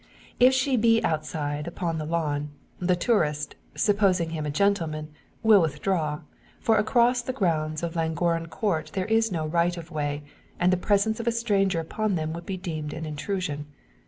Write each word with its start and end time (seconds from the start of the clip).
If 0.39 0.55
she 0.55 0.77
be 0.77 0.99
outside, 1.03 1.67
upon 1.67 1.99
the 1.99 2.07
lawn, 2.07 2.49
the 2.79 2.95
tourist, 2.95 3.53
supposing 3.75 4.31
him 4.31 4.47
a 4.47 4.49
gentleman, 4.49 5.11
will 5.43 5.61
withdraw; 5.61 6.21
for 6.59 6.79
across 6.79 7.21
the 7.21 7.31
grounds 7.33 7.83
of 7.83 7.95
Llangorren 7.95 8.47
Court 8.47 8.89
there 8.95 9.05
is 9.05 9.31
no 9.31 9.45
"right 9.45 9.77
of 9.77 9.91
way," 9.91 10.23
and 10.59 10.73
the 10.73 10.75
presence 10.75 11.19
of 11.19 11.27
a 11.27 11.31
stranger 11.31 11.79
upon 11.79 12.15
them 12.15 12.33
would 12.33 12.47
be 12.47 12.57
deemed 12.57 12.93
an 12.93 13.05
intrusion. 13.05 13.67